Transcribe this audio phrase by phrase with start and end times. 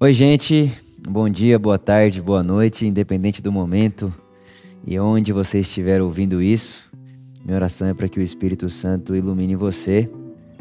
[0.00, 0.72] Oi, gente.
[1.08, 4.12] Bom dia, boa tarde, boa noite, independente do momento
[4.84, 6.90] e onde você estiver ouvindo isso.
[7.44, 10.10] Minha oração é para que o Espírito Santo ilumine você,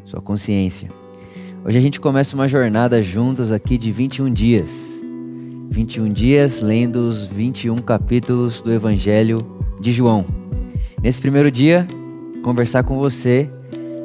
[0.05, 0.91] sua consciência.
[1.65, 5.03] Hoje a gente começa uma jornada juntos aqui de 21 dias.
[5.71, 9.37] 21 dias lendo os 21 capítulos do Evangelho
[9.81, 10.25] de João.
[11.01, 11.87] Nesse primeiro dia,
[12.43, 13.49] conversar com você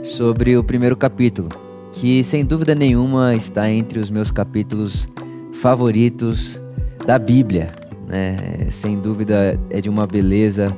[0.03, 1.51] sobre o primeiro capítulo,
[1.93, 5.07] que sem dúvida nenhuma está entre os meus capítulos
[5.61, 6.61] favoritos
[7.07, 7.71] da Bíblia.
[8.07, 8.69] Né?
[8.71, 10.75] Sem dúvida é de uma beleza,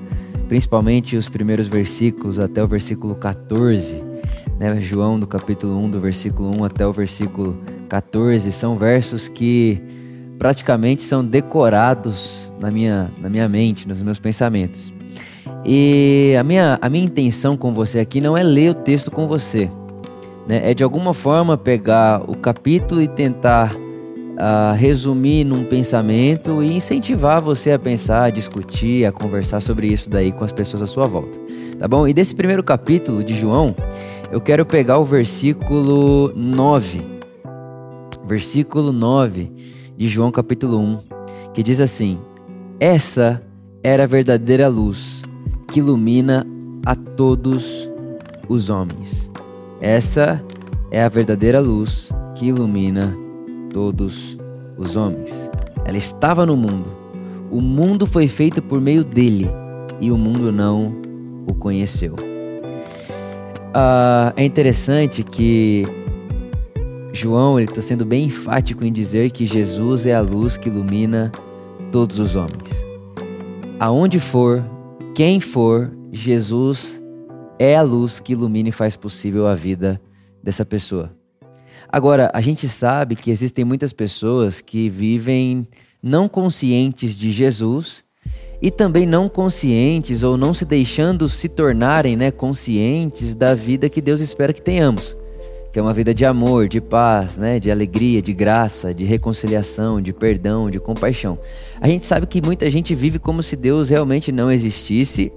[0.48, 4.02] principalmente os primeiros versículos até o versículo 14.
[4.58, 4.80] Né?
[4.80, 9.80] João, do capítulo 1, do versículo 1 até o versículo 14, são versos que
[10.38, 14.92] praticamente são decorados na minha, na minha mente, nos meus pensamentos.
[15.64, 19.28] E a minha, a minha intenção com você aqui não é ler o texto com
[19.28, 19.70] você,
[20.48, 20.70] né?
[20.70, 23.76] é de alguma forma pegar o capítulo e tentar
[24.42, 30.08] a resumir num pensamento e incentivar você a pensar, a discutir, a conversar sobre isso
[30.08, 31.38] daí com as pessoas à sua volta.
[31.78, 32.08] Tá bom?
[32.08, 33.76] E desse primeiro capítulo de João,
[34.32, 37.02] eu quero pegar o versículo 9.
[38.26, 39.52] Versículo 9
[39.98, 40.98] de João capítulo 1,
[41.52, 42.18] que diz assim:
[42.78, 43.42] Essa
[43.82, 45.22] era a verdadeira luz
[45.68, 46.46] que ilumina
[46.86, 47.90] a todos
[48.48, 49.30] os homens.
[49.82, 50.42] Essa
[50.90, 53.19] é a verdadeira luz que ilumina
[53.72, 54.36] todos
[54.76, 55.50] os homens.
[55.84, 56.90] Ela estava no mundo.
[57.50, 59.48] O mundo foi feito por meio dele
[60.00, 60.94] e o mundo não
[61.46, 62.14] o conheceu.
[63.74, 65.84] Ah, é interessante que
[67.12, 71.30] João está sendo bem enfático em dizer que Jesus é a luz que ilumina
[71.90, 72.84] todos os homens.
[73.78, 74.64] Aonde for,
[75.14, 77.02] quem for, Jesus
[77.58, 80.00] é a luz que ilumina e faz possível a vida
[80.42, 81.19] dessa pessoa.
[81.92, 85.66] Agora, a gente sabe que existem muitas pessoas que vivem
[86.02, 88.04] não conscientes de Jesus
[88.62, 94.00] e também não conscientes ou não se deixando se tornarem né, conscientes da vida que
[94.00, 95.16] Deus espera que tenhamos
[95.72, 100.00] que é uma vida de amor, de paz, né, de alegria, de graça, de reconciliação,
[100.00, 101.38] de perdão, de compaixão.
[101.80, 105.32] A gente sabe que muita gente vive como se Deus realmente não existisse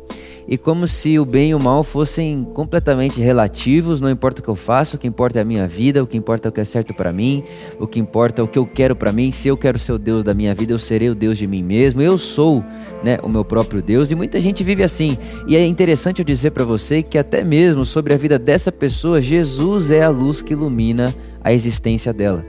[0.48, 4.50] e como se o bem e o mal fossem completamente relativos, não importa o que
[4.50, 6.62] eu faço, o que importa é a minha vida, o que importa é o que
[6.62, 7.44] é certo para mim,
[7.80, 9.31] o que importa é o que eu quero para mim.
[9.31, 11.64] Se eu quero ser o Deus da minha vida, eu serei o Deus de mim
[11.64, 12.02] mesmo.
[12.02, 12.64] Eu sou,
[13.04, 15.18] né, o meu próprio Deus e muita gente vive assim.
[15.48, 19.22] E é interessante eu dizer para você que até mesmo sobre a vida dessa pessoa,
[19.22, 22.46] Jesus é a luz que ilumina a existência dela.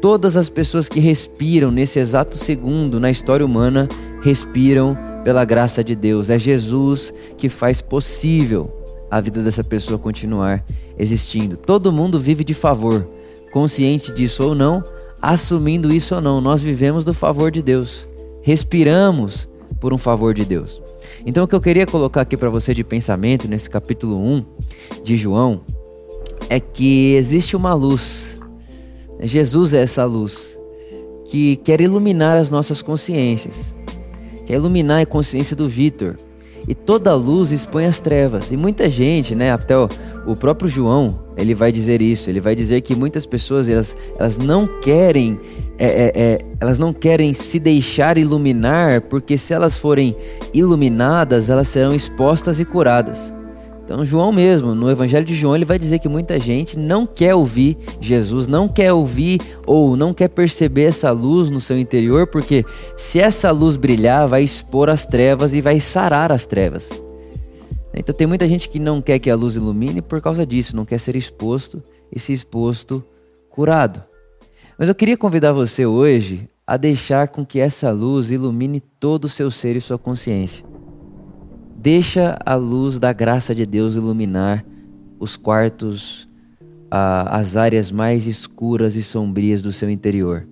[0.00, 3.88] Todas as pessoas que respiram nesse exato segundo na história humana
[4.20, 6.28] respiram pela graça de Deus.
[6.28, 8.70] É Jesus que faz possível
[9.10, 10.64] a vida dessa pessoa continuar
[10.98, 11.56] existindo.
[11.56, 13.08] Todo mundo vive de favor,
[13.50, 14.84] consciente disso ou não,
[15.20, 16.40] assumindo isso ou não.
[16.40, 18.06] Nós vivemos do favor de Deus.
[18.42, 19.48] Respiramos
[19.80, 20.80] por um favor de Deus.
[21.26, 24.44] Então o que eu queria colocar aqui para você de pensamento nesse capítulo 1
[25.02, 25.62] de João
[26.50, 28.38] é que existe uma luz.
[29.20, 30.58] Jesus é essa luz
[31.24, 33.74] que quer iluminar as nossas consciências
[34.46, 36.16] quer iluminar a consciência do Vitor.
[36.66, 38.50] E toda luz expõe as trevas.
[38.50, 39.86] E muita gente, né, até o,
[40.26, 42.30] o, próprio João, ele vai dizer isso.
[42.30, 45.38] Ele vai dizer que muitas pessoas elas, elas não querem,
[45.78, 50.16] é, é, é, elas não querem se deixar iluminar, porque se elas forem
[50.54, 53.33] iluminadas, elas serão expostas e curadas.
[53.84, 57.34] Então, João mesmo, no Evangelho de João, ele vai dizer que muita gente não quer
[57.34, 62.64] ouvir Jesus, não quer ouvir ou não quer perceber essa luz no seu interior, porque
[62.96, 66.90] se essa luz brilhar, vai expor as trevas e vai sarar as trevas.
[67.92, 70.86] Então, tem muita gente que não quer que a luz ilumine por causa disso, não
[70.86, 73.04] quer ser exposto e se exposto
[73.50, 74.02] curado.
[74.78, 79.28] Mas eu queria convidar você hoje a deixar com que essa luz ilumine todo o
[79.28, 80.64] seu ser e sua consciência.
[81.84, 84.64] Deixa a luz da graça de Deus iluminar
[85.20, 86.26] os quartos,
[86.90, 90.48] as áreas mais escuras e sombrias do seu interior.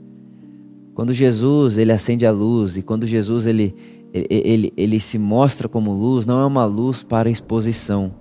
[0.95, 3.75] Quando Jesus ele acende a luz e quando Jesus ele,
[4.13, 8.15] ele, ele, ele se mostra como luz, não é uma luz para exposição.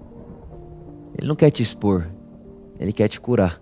[1.18, 2.08] Ele não quer te expor,
[2.80, 3.62] ele quer te curar.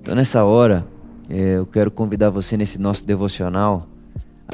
[0.00, 0.86] Então nessa hora,
[1.28, 3.88] é, eu quero convidar você nesse nosso devocional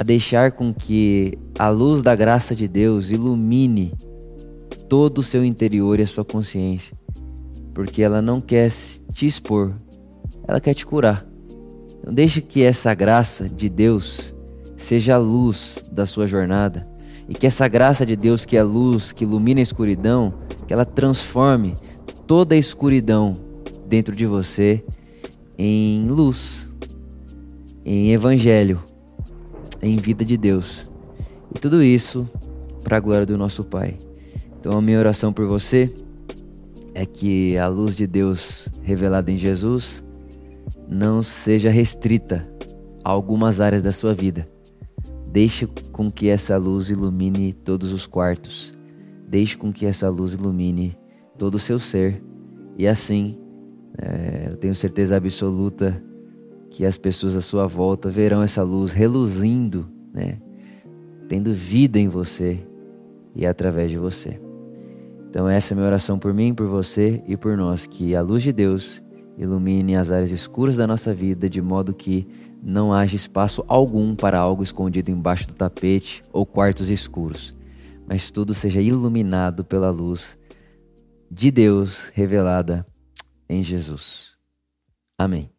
[0.00, 3.93] a deixar com que a luz da graça de Deus ilumine
[4.88, 6.97] todo o seu interior e a sua consciência,
[7.75, 8.70] porque ela não quer
[9.12, 9.75] te expor,
[10.49, 11.26] ela quer te curar.
[11.99, 14.35] Então deixe que essa graça de Deus
[14.75, 16.88] seja a luz da sua jornada.
[17.29, 20.32] E que essa graça de Deus que é a luz, que ilumina a escuridão,
[20.67, 21.76] que ela transforme
[22.26, 23.37] toda a escuridão
[23.87, 24.82] dentro de você
[25.58, 26.73] em luz
[27.85, 28.81] em evangelho,
[29.82, 30.88] em vida de Deus.
[31.55, 32.29] E tudo isso
[32.82, 33.99] para a glória do nosso Pai.
[34.59, 35.93] Então a minha oração por você
[36.94, 40.05] é que a luz de Deus revelada em Jesus
[40.88, 42.49] não seja restrita
[43.05, 44.49] a algumas áreas da sua vida.
[45.31, 48.73] Deixe com que essa luz ilumine todos os quartos.
[49.29, 50.99] Deixe com que essa luz ilumine
[51.38, 52.23] todo o seu ser.
[52.76, 53.38] E assim,
[53.97, 56.03] é, eu tenho certeza absoluta
[56.71, 60.39] que as pessoas à sua volta verão essa luz reluzindo, né?
[61.29, 62.65] Tendo vida em você
[63.35, 64.41] e através de você.
[65.29, 68.43] Então essa é minha oração por mim, por você e por nós, que a luz
[68.43, 69.03] de Deus
[69.37, 72.27] ilumine as áreas escuras da nossa vida de modo que
[72.63, 77.57] não haja espaço algum para algo escondido embaixo do tapete ou quartos escuros,
[78.07, 80.37] mas tudo seja iluminado pela luz
[81.31, 82.87] de Deus revelada
[83.49, 84.37] em Jesus.
[85.19, 85.51] Amém.